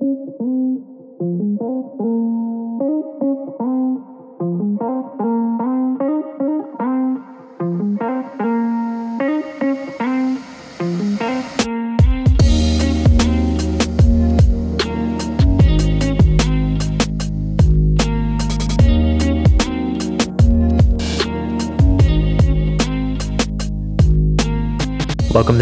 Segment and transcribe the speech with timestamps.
[0.00, 0.57] Welcome to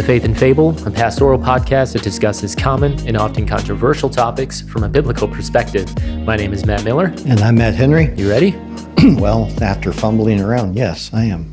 [0.06, 4.88] Faith and Fable, a pastoral podcast that discusses common and often controversial topics from a
[4.88, 5.92] biblical perspective.
[6.24, 7.06] My name is Matt Miller.
[7.26, 8.14] And I'm Matt Henry.
[8.14, 8.52] You ready?
[9.18, 11.52] well, after fumbling around, yes, I am.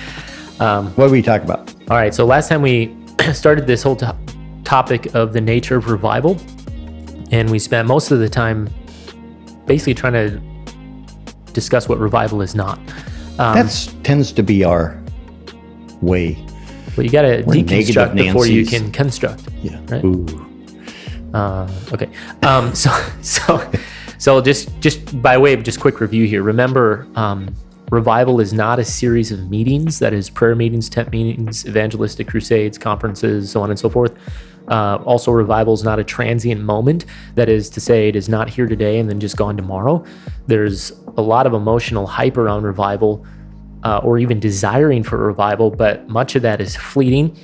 [0.60, 1.74] um, what do we talk about?
[1.88, 2.14] All right.
[2.14, 2.94] So last time we
[3.32, 4.14] started this whole to-
[4.64, 6.38] topic of the nature of revival,
[7.30, 8.68] and we spent most of the time
[9.64, 10.38] basically trying to
[11.54, 12.78] discuss what revival is not.
[13.38, 15.02] Um, that tends to be our
[16.02, 16.45] way
[16.96, 19.48] well, you got to deconstruct before you can construct.
[19.62, 19.80] Yeah.
[19.88, 21.34] Right.
[21.34, 22.08] Uh, okay.
[22.42, 22.90] Um, so
[23.22, 23.70] so
[24.18, 26.42] so just just by way of just quick review here.
[26.42, 27.54] Remember, um,
[27.90, 29.98] revival is not a series of meetings.
[29.98, 34.14] That is prayer meetings, tent meetings, evangelistic crusades, conferences, so on and so forth.
[34.68, 37.04] Uh, also, revival is not a transient moment.
[37.36, 40.04] That is to say, it is not here today and then just gone tomorrow.
[40.48, 43.24] There's a lot of emotional hype around revival
[43.86, 47.36] uh, or even desiring for revival, but much of that is fleeting.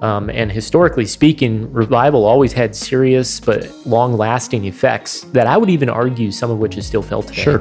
[0.00, 5.68] Um, and historically speaking, revival always had serious but long lasting effects that I would
[5.68, 7.42] even argue some of which is still felt today.
[7.42, 7.60] Sure.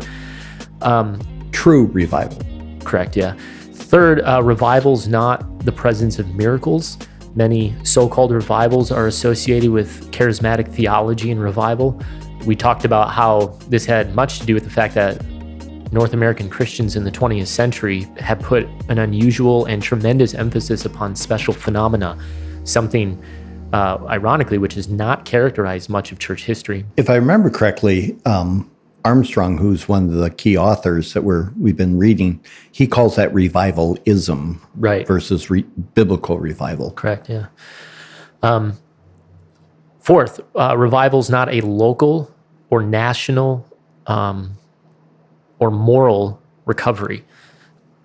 [0.82, 1.20] Um,
[1.52, 2.42] True revival.
[2.86, 3.36] Correct, yeah.
[3.73, 6.98] Third, uh, revival's not the presence of miracles.
[7.36, 12.02] Many so called revivals are associated with charismatic theology and revival.
[12.45, 15.22] We talked about how this had much to do with the fact that
[15.92, 21.16] North American Christians in the 20th century have put an unusual and tremendous emphasis upon
[21.16, 22.18] special phenomena,
[22.64, 23.22] something
[23.73, 26.86] uh, ironically, which has not characterized much of church history.
[26.98, 28.70] If I remember correctly, um,
[29.06, 33.34] Armstrong, who's one of the key authors that we're we've been reading, he calls that
[33.34, 36.92] revivalism, right, versus re- biblical revival.
[36.92, 37.30] Correct.
[37.30, 37.48] Yeah.
[38.44, 38.77] Um,
[40.00, 42.33] fourth, uh, revival is not a local
[42.70, 43.66] or national
[44.08, 44.58] um,
[45.59, 47.23] or moral recovery,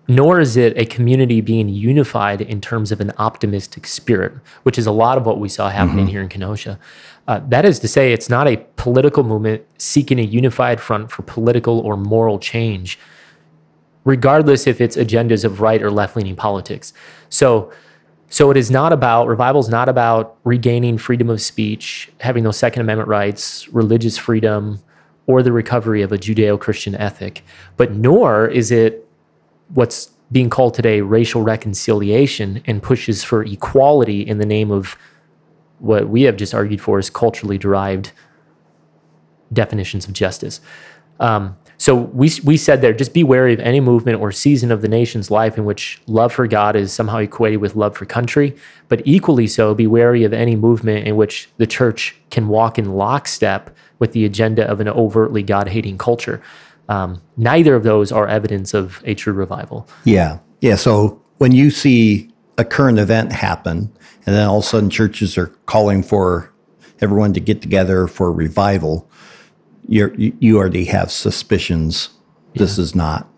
[0.07, 4.33] nor is it a community being unified in terms of an optimistic spirit,
[4.65, 6.09] which is a lot of what we saw happening mm-hmm.
[6.09, 6.79] here in Kenosha.
[7.27, 11.23] Uh, that is to say, it's not a political movement seeking a unified front for
[11.23, 12.99] political or moral change,
[14.05, 16.93] regardless if its agendas of right or left leaning politics.
[17.31, 17.73] So,
[18.29, 22.59] so it is not about revival is not about regaining freedom of speech, having those
[22.59, 24.83] Second Amendment rights, religious freedom,
[25.27, 27.43] or the recovery of a Judeo Christian ethic,
[27.77, 29.09] but nor is it
[29.69, 34.97] what's being called today racial reconciliation and pushes for equality in the name of
[35.79, 38.13] what we have just argued for is culturally derived
[39.53, 40.61] definitions of justice.
[41.21, 44.81] Um, so we, we said there, just be wary of any movement or season of
[44.81, 48.57] the nation's life in which love for God is somehow equated with love for country,
[48.89, 52.95] but equally so, be wary of any movement in which the church can walk in
[52.95, 53.69] lockstep
[53.99, 56.41] with the agenda of an overtly God hating culture.
[56.89, 59.87] Um, neither of those are evidence of a true revival.
[60.05, 60.39] Yeah.
[60.63, 60.77] Yeah.
[60.77, 63.93] So when you see a current event happen,
[64.25, 66.51] and then all of a sudden churches are calling for
[67.03, 69.07] everyone to get together for revival,
[69.87, 72.11] you're, you already have suspicions
[72.55, 73.29] this is not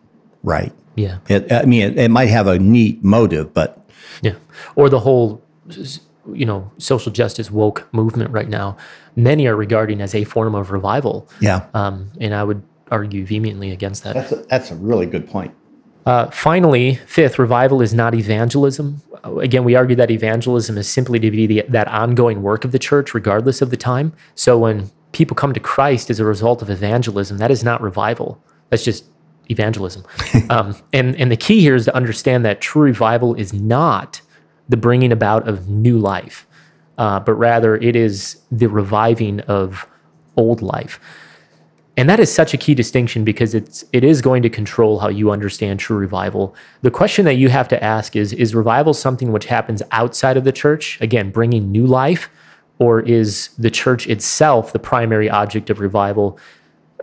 [0.42, 0.72] right.
[0.94, 1.18] Yeah.
[1.28, 3.82] It, I mean, it, it might have a neat motive, but.
[4.22, 4.34] Yeah.
[4.74, 5.42] Or the whole
[6.32, 8.76] you know social justice woke movement right now,
[9.14, 11.28] many are regarding as a form of revival.
[11.40, 14.14] Yeah, um, and I would argue vehemently against that.
[14.14, 15.54] That's a, that's a really good point.
[16.04, 19.02] Uh, finally, fifth, revival is not evangelism.
[19.24, 22.78] Again, we argue that evangelism is simply to be the, that ongoing work of the
[22.78, 24.12] church, regardless of the time.
[24.36, 28.38] So when people come to Christ as a result of evangelism, that is not revival.
[28.68, 29.06] That's just
[29.50, 30.04] evangelism.
[30.50, 34.20] um, and and the key here is to understand that true revival is not
[34.68, 36.46] the bringing about of new life,
[36.98, 39.88] uh, but rather it is the reviving of
[40.36, 41.00] old life.
[41.96, 45.08] And that is such a key distinction because it's it is going to control how
[45.08, 46.54] you understand true revival.
[46.82, 50.44] The question that you have to ask is is revival something which happens outside of
[50.44, 52.28] the church, again, bringing new life,
[52.78, 56.38] or is the church itself the primary object of revival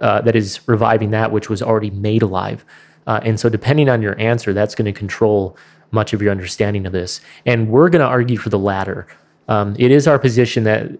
[0.02, 2.64] uh, that is reviving that which was already made alive?
[3.08, 5.58] Uh, and so, depending on your answer, that's going to control
[5.92, 7.22] much of your understanding of this.
[7.46, 9.08] And we're going to argue for the latter.
[9.48, 10.92] Um, it is our position that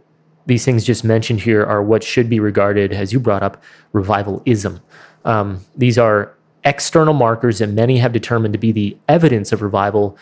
[0.46, 4.81] these things just mentioned here are what should be regarded, as you brought up, revivalism.
[5.26, 6.36] Um, these are
[6.66, 10.18] external markers that many have determined to be the evidence of revival,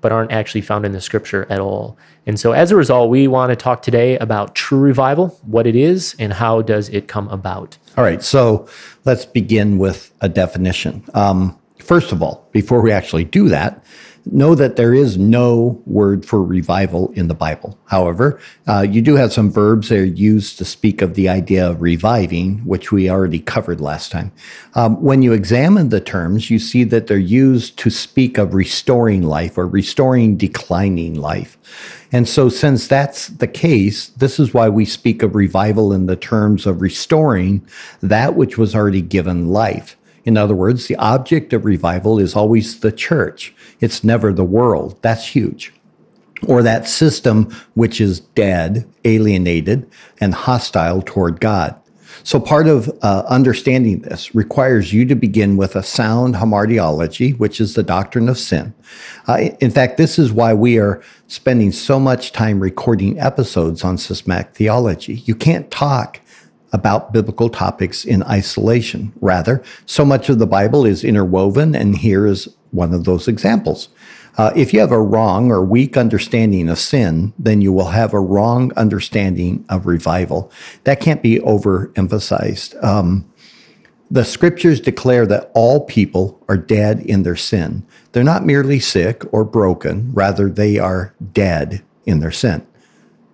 [0.00, 1.96] but aren't actually found in the scripture at all.
[2.26, 5.76] And so as a result, we want to talk today about true revival, what it
[5.76, 7.76] is, and how does it come about.
[7.96, 8.68] All right, so
[9.04, 11.04] let's begin with a definition.
[11.14, 11.58] Um,
[11.90, 13.84] first of all, before we actually do that,
[14.26, 17.76] know that there is no word for revival in the Bible.
[17.86, 18.38] However,
[18.68, 21.82] uh, you do have some verbs that are used to speak of the idea of
[21.82, 24.30] reviving, which we already covered last time.
[24.74, 29.22] Um, when you examine the terms, you see that they're used to speak of restoring
[29.22, 31.58] life or restoring declining life.
[32.12, 36.14] And so, since that's the case, this is why we speak of revival in the
[36.14, 37.66] terms of restoring
[38.00, 39.96] that which was already given life.
[40.24, 43.54] In other words, the object of revival is always the church.
[43.80, 44.98] It's never the world.
[45.02, 45.72] That's huge.
[46.46, 49.90] Or that system which is dead, alienated,
[50.20, 51.76] and hostile toward God.
[52.22, 57.60] So, part of uh, understanding this requires you to begin with a sound hamartiology, which
[57.60, 58.74] is the doctrine of sin.
[59.26, 63.96] Uh, in fact, this is why we are spending so much time recording episodes on
[63.96, 65.14] systematic theology.
[65.24, 66.20] You can't talk
[66.72, 69.12] about biblical topics in isolation.
[69.20, 73.88] Rather, so much of the Bible is interwoven, and here is one of those examples.
[74.38, 78.14] Uh, if you have a wrong or weak understanding of sin, then you will have
[78.14, 80.50] a wrong understanding of revival.
[80.84, 82.82] That can't be overemphasized.
[82.82, 83.30] Um,
[84.10, 87.86] the scriptures declare that all people are dead in their sin.
[88.12, 92.66] They're not merely sick or broken, rather, they are dead in their sin.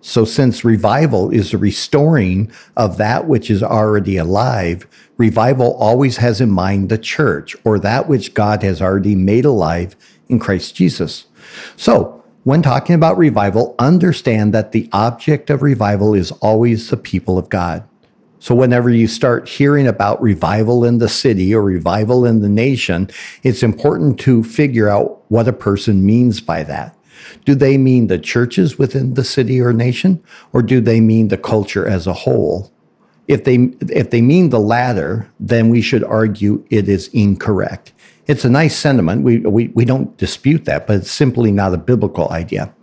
[0.07, 4.87] So, since revival is the restoring of that which is already alive,
[5.17, 9.97] revival always has in mind the church or that which God has already made alive
[10.29, 11.25] in Christ Jesus.
[11.75, 17.37] So, when talking about revival, understand that the object of revival is always the people
[17.37, 17.83] of God.
[18.39, 23.09] So, whenever you start hearing about revival in the city or revival in the nation,
[23.43, 26.96] it's important to figure out what a person means by that.
[27.45, 30.23] Do they mean the churches within the city or nation,
[30.53, 32.71] or do they mean the culture as a whole?
[33.27, 33.55] If they,
[33.89, 37.93] if they mean the latter, then we should argue it is incorrect.
[38.27, 39.23] It's a nice sentiment.
[39.23, 42.73] We, we, we don't dispute that, but it's simply not a biblical idea.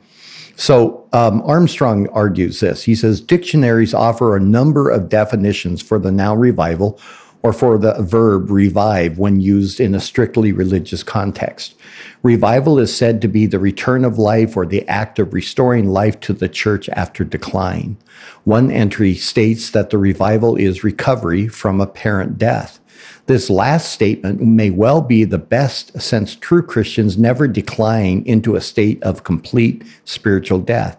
[0.56, 2.84] So um, Armstrong argues this.
[2.84, 6.98] He says dictionaries offer a number of definitions for the now revival
[7.44, 11.74] or for the verb revive when used in a strictly religious context.
[12.22, 16.18] Revival is said to be the return of life or the act of restoring life
[16.20, 17.98] to the church after decline.
[18.44, 22.80] One entry states that the revival is recovery from apparent death.
[23.26, 28.60] This last statement may well be the best since true Christians never decline into a
[28.60, 30.98] state of complete spiritual death.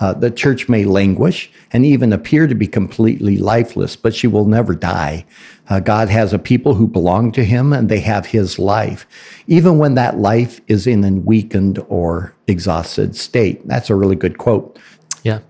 [0.00, 4.46] Uh, the church may languish and even appear to be completely lifeless, but she will
[4.46, 5.26] never die.
[5.68, 9.06] Uh, God has a people who belong to him and they have his life,
[9.46, 13.66] even when that life is in a weakened or exhausted state.
[13.68, 14.78] That's a really good quote.
[15.24, 15.40] Yeah.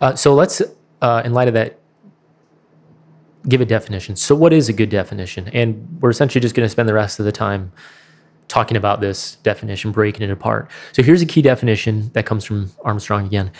[0.00, 0.62] Uh, so let's,
[1.02, 1.78] uh, in light of that,
[3.48, 4.16] give a definition.
[4.16, 5.48] So, what is a good definition?
[5.48, 7.72] And we're essentially just going to spend the rest of the time
[8.48, 10.70] talking about this definition, breaking it apart.
[10.92, 13.50] So, here's a key definition that comes from Armstrong again.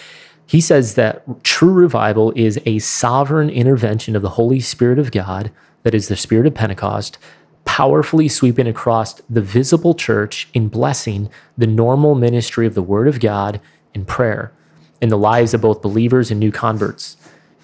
[0.46, 5.50] He says that true revival is a sovereign intervention of the Holy Spirit of God,
[5.82, 7.19] that is the Spirit of Pentecost,
[7.64, 13.20] powerfully sweeping across the visible church in blessing the normal ministry of the Word of
[13.20, 13.60] God
[13.94, 14.52] in prayer
[15.00, 17.16] in the lives of both believers and new converts.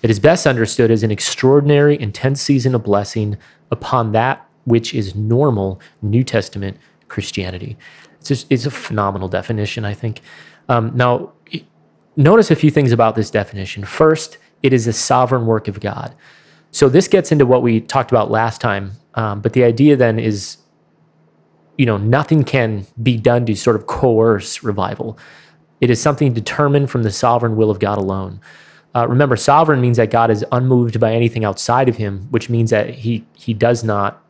[0.02, 3.36] It is best understood as an extraordinary, intense season of blessing
[3.70, 6.76] upon that which is normal New Testament
[7.08, 7.76] Christianity.
[8.18, 10.20] It's just it's a phenomenal definition, I think.
[10.68, 11.32] Um, now,
[12.16, 13.84] notice a few things about this definition.
[13.84, 16.14] First, it is a sovereign work of God.
[16.70, 20.18] So this gets into what we talked about last time, um, but the idea then
[20.18, 20.58] is,
[21.78, 25.18] you know, nothing can be done to sort of coerce revival.
[25.80, 28.40] It is something determined from the sovereign will of God alone.
[28.94, 32.70] Uh, remember, sovereign means that God is unmoved by anything outside of him, which means
[32.70, 34.22] that he he does not,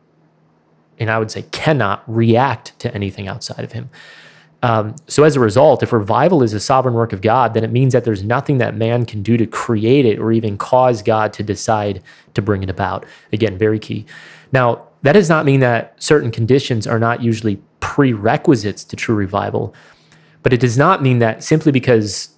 [0.99, 3.89] and I would say cannot react to anything outside of him.
[4.63, 7.71] Um, so as a result, if revival is a sovereign work of God, then it
[7.71, 11.33] means that there's nothing that man can do to create it or even cause God
[11.33, 12.03] to decide
[12.35, 13.05] to bring it about.
[13.33, 14.05] Again, very key.
[14.51, 19.73] Now, that does not mean that certain conditions are not usually prerequisites to true revival,
[20.43, 22.29] but it does not mean that simply because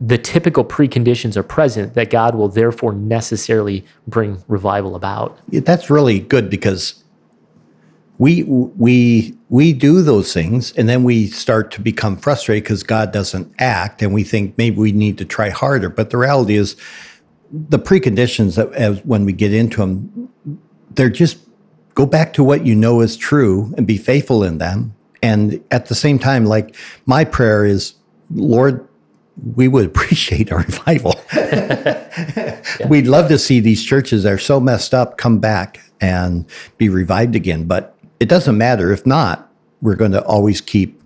[0.00, 5.38] the typical preconditions are present that God will therefore necessarily bring revival about.
[5.48, 7.02] That's really good because
[8.18, 13.12] we we we do those things and then we start to become frustrated because God
[13.12, 16.76] doesn't act and we think maybe we need to try harder but the reality is
[17.52, 20.30] the preconditions that as when we get into them
[20.92, 21.38] they're just
[21.94, 25.86] go back to what you know is true and be faithful in them And at
[25.86, 26.76] the same time, like
[27.06, 27.94] my prayer is,
[28.30, 28.86] Lord,
[29.54, 31.14] we would appreciate a revival.
[32.88, 36.46] We'd love to see these churches that are so messed up come back and
[36.78, 37.64] be revived again.
[37.64, 38.92] But it doesn't matter.
[38.92, 39.52] If not,
[39.82, 41.02] we're going to always keep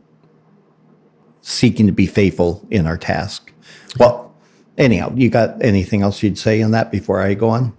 [1.43, 3.53] seeking to be faithful in our task.
[3.99, 4.33] Well,
[4.79, 7.77] anyhow, you got anything else you'd say on that before I go on?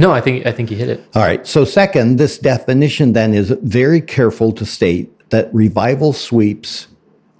[0.00, 1.04] No, I think I think you hit it.
[1.16, 1.44] All right.
[1.44, 6.86] So, second, this definition then is very careful to state that revival sweeps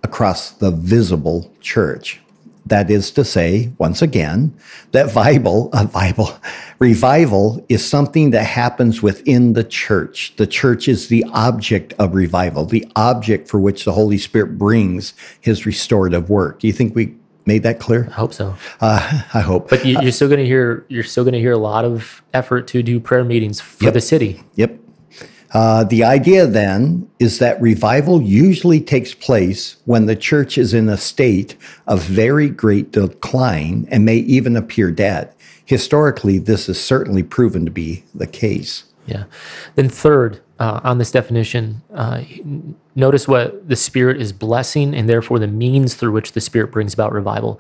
[0.03, 2.21] across the visible church.
[2.69, 4.55] That is to say, once again,
[4.93, 6.31] that Bible, a Bible,
[6.79, 10.35] revival is something that happens within the church.
[10.37, 15.15] The church is the object of revival, the object for which the Holy Spirit brings
[15.41, 16.61] his restorative work.
[16.61, 17.15] Do you think we
[17.47, 18.07] made that clear?
[18.11, 18.55] I hope so.
[18.81, 19.71] Uh, I hope.
[19.71, 22.23] But you, you're still going to hear you're still going to hear a lot of
[22.35, 23.95] effort to do prayer meetings for Yep.
[23.95, 24.43] the city.
[24.57, 24.79] Yep.
[25.53, 30.89] Uh, the idea then is that revival usually takes place when the church is in
[30.89, 35.33] a state of very great decline and may even appear dead.
[35.65, 38.85] Historically, this is certainly proven to be the case.
[39.07, 39.25] Yeah.
[39.75, 42.23] Then third, uh, on this definition, uh,
[42.95, 46.93] notice what the Spirit is blessing, and therefore the means through which the Spirit brings
[46.93, 47.59] about revival.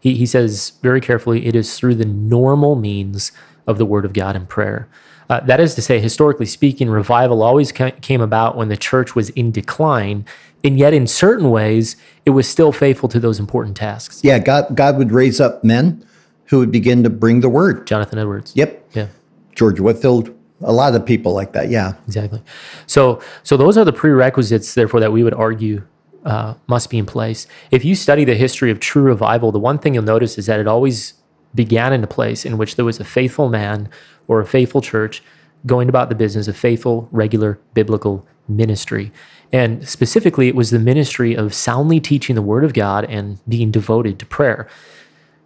[0.00, 3.32] He, he says very carefully, it is through the normal means
[3.66, 4.88] of the Word of God and prayer.
[5.28, 9.14] Uh, that is to say, historically speaking, revival always ca- came about when the church
[9.14, 10.24] was in decline,
[10.62, 14.20] and yet in certain ways, it was still faithful to those important tasks.
[14.22, 16.06] Yeah, God, God would raise up men
[16.46, 17.86] who would begin to bring the word.
[17.86, 18.52] Jonathan Edwards.
[18.54, 18.90] Yep.
[18.92, 19.08] Yeah.
[19.54, 21.70] George Whitefield, a lot of people like that.
[21.70, 21.94] Yeah.
[22.06, 22.42] Exactly.
[22.86, 25.82] So, so those are the prerequisites, therefore, that we would argue
[26.24, 27.46] uh, must be in place.
[27.70, 30.60] If you study the history of true revival, the one thing you'll notice is that
[30.60, 31.14] it always
[31.56, 33.88] began in a place in which there was a faithful man
[34.28, 35.22] or a faithful church
[35.64, 39.10] going about the business of faithful, regular biblical ministry.
[39.52, 43.70] And specifically, it was the ministry of soundly teaching the word of God and being
[43.70, 44.68] devoted to prayer.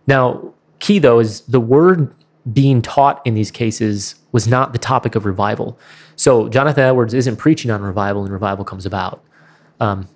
[0.07, 2.15] Now, key though is the word
[2.53, 5.79] being taught in these cases was not the topic of revival.
[6.17, 9.23] So Jonathan Edwards isn't preaching on revival and revival comes about.
[9.79, 10.09] Um,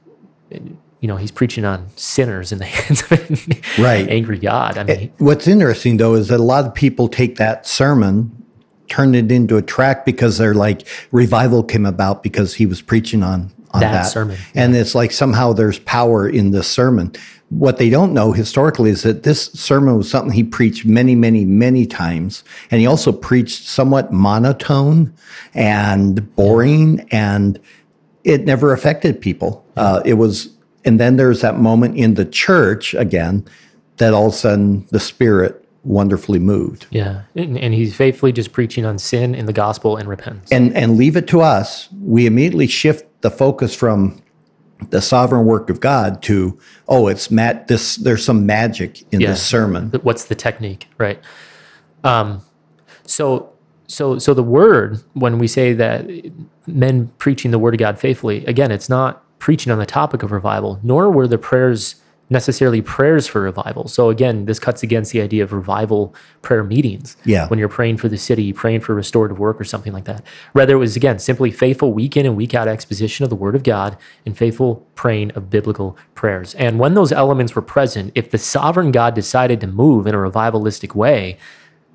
[1.04, 4.08] you know, he's preaching on sinners in the hands of an Right.
[4.08, 4.78] angry God.
[4.78, 8.32] I mean, What's interesting though is that a lot of people take that sermon,
[8.88, 13.22] turn it into a track because they're like revival came about because he was preaching
[13.22, 17.12] on on That that, sermon, and it's like somehow there's power in this sermon.
[17.50, 21.44] What they don't know historically is that this sermon was something he preached many, many,
[21.44, 25.12] many times, and he also preached somewhat monotone
[25.52, 27.60] and boring, and
[28.22, 29.62] it never affected people.
[29.76, 30.53] Uh, it was,
[30.84, 33.44] and then there's that moment in the church again
[33.96, 36.86] that all of a sudden the Spirit wonderfully moved.
[36.90, 37.22] yeah.
[37.36, 40.50] And, and he's faithfully just preaching on sin in the gospel and repentance.
[40.50, 41.88] And and leave it to us.
[42.02, 44.22] We immediately shift the focus from
[44.90, 47.68] the sovereign work of God to oh, it's Matt.
[47.68, 49.30] This there's some magic in Yeah.
[49.30, 49.90] this sermon.
[50.02, 51.20] what's the technique right
[52.02, 52.42] um
[53.06, 53.50] so
[53.86, 56.06] so so the word when we say that
[56.66, 60.32] men preaching the word of god faithfully again it's not preaching on the topic of
[60.32, 61.96] revival nor were the prayers
[62.30, 63.86] necessarily prayers for revival.
[63.88, 67.14] So again this cuts against the idea of revival prayer meetings.
[67.26, 67.46] Yeah.
[67.48, 70.24] when you're praying for the city praying for restorative work or something like that.
[70.54, 73.54] Rather it was again simply faithful week in and week out exposition of the word
[73.54, 76.54] of god and faithful praying of biblical prayers.
[76.54, 80.18] And when those elements were present if the sovereign god decided to move in a
[80.18, 81.36] revivalistic way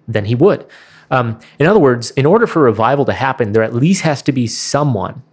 [0.08, 0.68] then he would.
[1.10, 4.32] Um, in other words in order for revival to happen there at least has to
[4.32, 5.24] be someone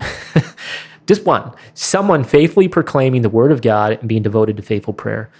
[1.06, 1.52] just one.
[1.74, 5.30] Someone faithfully proclaiming the word of god and being devoted to faithful prayer.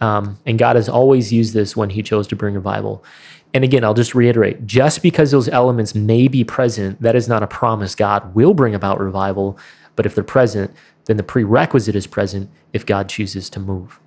[0.00, 3.04] Um, and god has always used this when he chose to bring revival.
[3.54, 7.42] And again i'll just reiterate just because those elements may be present that is not
[7.42, 9.58] a promise god will bring about revival.
[9.94, 10.74] But if they're present
[11.04, 13.98] then the prerequisite is present if god chooses to move.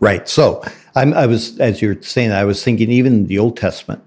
[0.00, 0.28] Right.
[0.28, 0.62] So
[0.94, 4.02] I'm, I was, as you're saying, I was thinking even the Old Testament,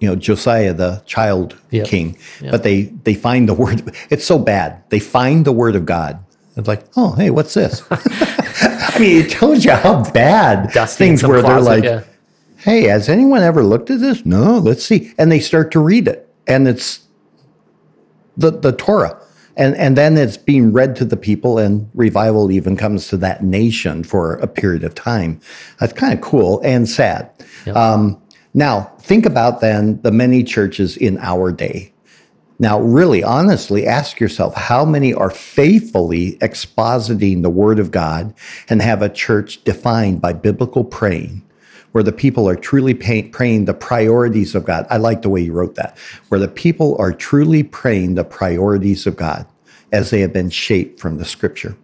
[0.00, 1.86] you know, Josiah, the child Yep.
[1.86, 2.18] king,
[2.50, 3.92] but they, they find the word.
[4.10, 4.82] It's so bad.
[4.90, 6.22] They find the word of God.
[6.56, 7.82] It's like, oh, hey, what's this?
[7.90, 11.42] I mean, it tells you how bad Dusty things were.
[11.42, 12.04] They're like, yeah.
[12.58, 14.24] hey, has anyone ever looked at this?
[14.24, 15.12] No, let's see.
[15.18, 16.32] And they start to read it.
[16.46, 17.00] And it's
[18.38, 19.20] the, the Torah.
[19.58, 23.42] And, and then it's being read to the people, and revival even comes to that
[23.42, 25.40] nation for a period of time.
[25.80, 27.30] That's kind of cool and sad.
[27.74, 28.20] Um,
[28.56, 31.92] now, think about then the many churches in our day.
[32.58, 38.32] Now, really, honestly, ask yourself how many are faithfully expositing the Word of God
[38.70, 41.42] and have a church defined by biblical praying,
[41.92, 44.86] where the people are truly pay, praying the priorities of God.
[44.88, 45.98] I like the way you wrote that,
[46.30, 49.44] where the people are truly praying the priorities of God.
[49.92, 51.76] as they have been shaped from the scripture.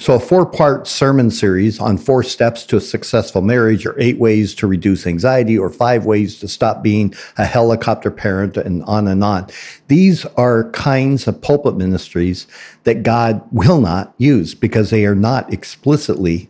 [0.00, 4.18] So, a four part sermon series on four steps to a successful marriage, or eight
[4.18, 9.06] ways to reduce anxiety, or five ways to stop being a helicopter parent, and on
[9.06, 9.46] and on.
[9.88, 12.46] These are kinds of pulpit ministries
[12.84, 16.48] that God will not use because they are not explicitly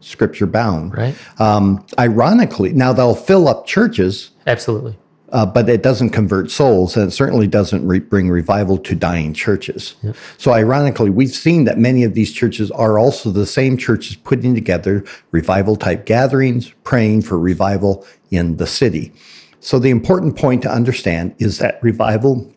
[0.00, 0.96] scripture bound.
[0.96, 1.14] Right.
[1.38, 4.96] Um, ironically, now they'll fill up churches Absolutely.
[5.32, 9.32] Uh, but it doesn't convert souls, and it certainly doesn't re- bring revival to dying
[9.32, 9.94] churches.
[10.38, 14.54] So, ironically, we've seen that many of these churches are also the same churches putting
[14.54, 19.12] together revival type gatherings, praying for revival in the city.
[19.60, 22.52] So, the important point to understand is that revival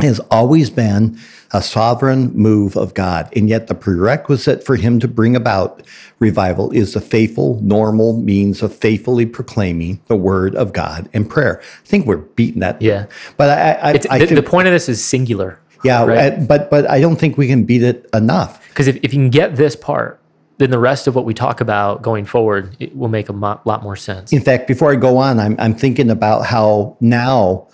[0.00, 1.18] has always been
[1.52, 3.32] a sovereign move of God.
[3.36, 5.82] And yet, the prerequisite for him to bring about
[6.18, 11.60] revival is the faithful, normal means of faithfully proclaiming the word of God and prayer.
[11.62, 12.80] I think we're beating that.
[12.82, 13.06] Yeah.
[13.36, 15.60] But I, I, It's, I the, think, the point of this is singular.
[15.84, 16.34] yeah, right?
[16.34, 18.66] I- but, but I don't think we can beat it enough.
[18.68, 20.20] Because if, if you can get this part,
[20.58, 23.60] then the rest of what we talk about going forward it will make a mo-
[23.64, 24.32] lot more sense.
[24.32, 27.68] In fact, before I go on, I'm, I'm thinking about how now,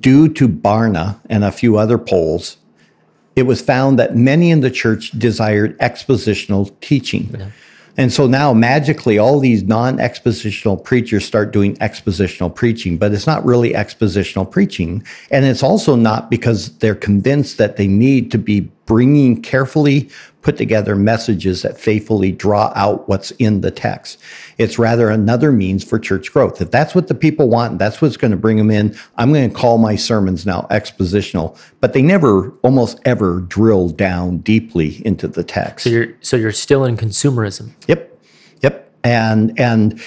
[0.00, 2.56] due to Barna and a few other polls,
[3.34, 7.52] it was found that many in the church desired expositional teaching.
[7.98, 13.44] And so now magically all these non-expositional preachers start doing expositional preaching, but it's not
[13.44, 15.02] really expositional preaching.
[15.30, 20.08] And it's also not because they're convinced that they need to be bringing carefully
[20.46, 24.16] put together messages that faithfully draw out what's in the text.
[24.58, 26.62] It's rather another means for church growth.
[26.62, 28.96] If that's what the people want, that's what's going to bring them in.
[29.16, 34.38] I'm going to call my sermons now expositional, but they never almost ever drill down
[34.38, 35.82] deeply into the text.
[35.82, 37.72] So you're so you're still in consumerism.
[37.88, 38.16] Yep.
[38.62, 38.92] Yep.
[39.02, 40.00] And and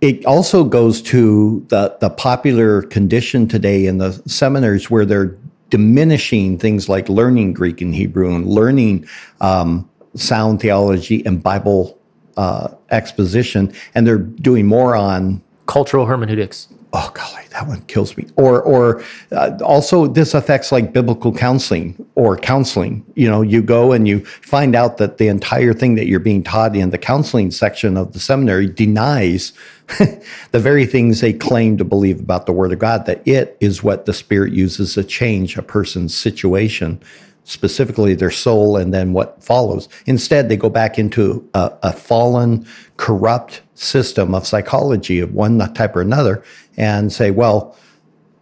[0.00, 5.36] it also goes to the the popular condition today in the seminaries where they're
[5.74, 9.08] diminishing things like learning Greek and Hebrew and learning
[9.40, 11.98] um, sound theology and Bible
[12.36, 16.68] uh, exposition, and they're doing more on Cultural hermeneutics.
[16.94, 18.26] Oh golly that one kills me.
[18.36, 23.04] Or or uh, also this affects like biblical counseling or counseling.
[23.14, 26.42] You know you go and you find out that the entire thing that you're being
[26.42, 29.52] taught in the counseling section of the seminary denies
[29.98, 33.82] the very things they claim to believe about the word of god that it is
[33.82, 36.98] what the spirit uses to change a person's situation
[37.44, 39.88] specifically their soul and then what follows.
[40.06, 45.94] Instead, they go back into a, a fallen, corrupt system of psychology of one type
[45.94, 46.42] or another
[46.76, 47.76] and say, well,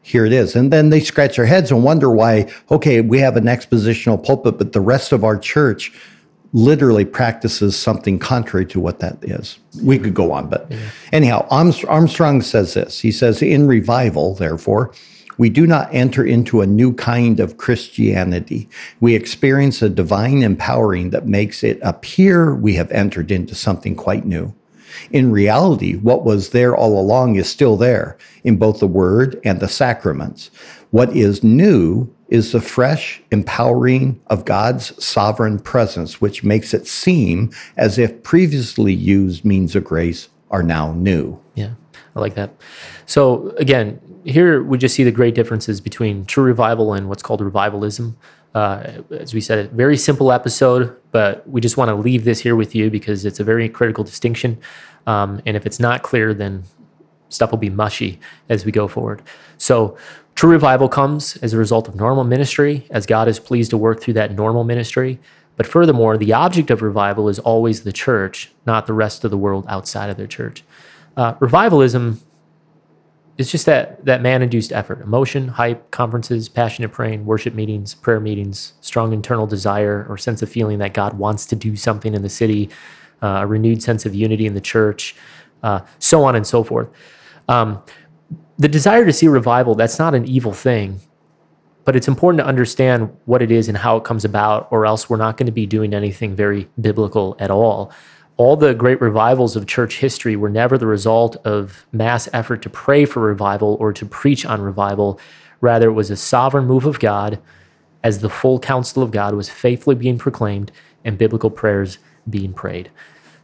[0.02, 0.56] here it is.
[0.56, 4.58] And then they scratch their heads and wonder why, okay, we have an expositional pulpit,
[4.58, 5.92] but the rest of our church
[6.52, 9.58] literally practices something contrary to what that is.
[9.82, 10.70] We could go on, but
[11.12, 13.00] anyhow, Armstrong, Armstrong says this.
[13.00, 14.92] He says, in revival, therefore,
[15.38, 18.68] we do not enter into a new kind of Christianity.
[19.00, 24.24] We experience a divine empowering that makes it appear we have entered into something quite
[24.24, 24.54] new.
[25.10, 29.60] In reality, what was there all along is still there in both the word and
[29.60, 30.50] the sacraments.
[30.90, 37.50] What is new is the fresh empowering of God's sovereign presence, which makes it seem
[37.76, 41.38] as if previously used means of grace are now new.
[41.54, 41.72] Yeah,
[42.14, 42.54] I like that.
[43.06, 47.40] So again, here we just see the great differences between true revival and what's called
[47.40, 48.16] revivalism.
[48.54, 52.54] Uh, as we said, very simple episode, but we just want to leave this here
[52.54, 54.58] with you because it's a very critical distinction.
[55.06, 56.64] Um, and if it's not clear, then
[57.30, 58.20] stuff will be mushy
[58.50, 59.22] as we go forward.
[59.56, 59.96] So,
[60.34, 64.02] true revival comes as a result of normal ministry, as God is pleased to work
[64.02, 65.18] through that normal ministry.
[65.56, 69.36] But furthermore, the object of revival is always the church, not the rest of the
[69.36, 70.64] world outside of their church.
[71.16, 72.20] Uh, revivalism
[73.38, 78.74] is just that that man-induced effort, emotion, hype, conferences, passionate praying, worship meetings, prayer meetings,
[78.80, 82.28] strong internal desire or sense of feeling that God wants to do something in the
[82.28, 82.68] city,
[83.22, 85.16] uh, a renewed sense of unity in the church,
[85.62, 86.88] uh, so on and so forth.
[87.48, 87.82] Um,
[88.58, 91.00] the desire to see revival, that's not an evil thing,
[91.84, 95.10] but it's important to understand what it is and how it comes about, or else
[95.10, 97.92] we're not going to be doing anything very biblical at all.
[98.42, 102.68] All the great revivals of church history were never the result of mass effort to
[102.68, 105.20] pray for revival or to preach on revival.
[105.60, 107.40] Rather, it was a sovereign move of God
[108.02, 110.72] as the full counsel of God was faithfully being proclaimed
[111.04, 112.90] and biblical prayers being prayed.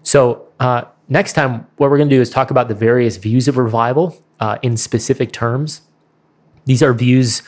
[0.02, 3.46] So, uh, next time, what we're going to do is talk about the various views
[3.46, 5.82] of revival uh, in specific terms.
[6.64, 7.44] These are views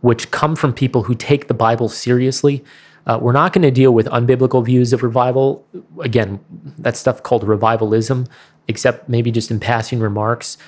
[0.00, 2.64] which come from people who take the Bible seriously.
[3.06, 5.66] Uh, we're not going to deal with unbiblical views of revival.
[6.00, 6.38] Again,
[6.78, 8.26] that's stuff called revivalism,
[8.68, 10.58] except maybe just in passing remarks.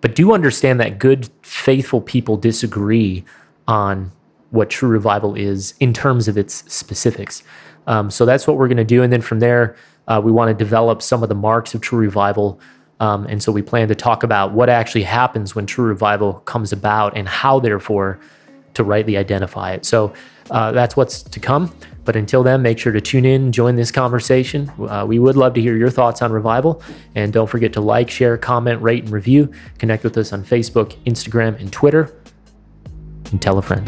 [0.00, 3.24] But do understand that good, faithful people disagree
[3.66, 4.12] on
[4.50, 7.42] what true revival is in terms of its specifics.
[7.86, 9.02] Um, so that's what we're going to do.
[9.02, 9.76] And then from there,
[10.08, 12.60] uh, we want to develop some of the marks of true revival.
[13.00, 16.72] Um, and so we plan to talk about what actually happens when true revival comes
[16.72, 18.18] about and how, therefore,
[18.74, 19.84] to rightly identify it.
[19.84, 20.12] So
[20.50, 21.74] uh, that's what's to come.
[22.04, 24.70] But until then, make sure to tune in, join this conversation.
[24.78, 26.82] Uh, we would love to hear your thoughts on revival.
[27.14, 29.52] And don't forget to like, share, comment, rate, and review.
[29.78, 32.14] Connect with us on Facebook, Instagram, and Twitter.
[33.30, 33.86] And tell a friend.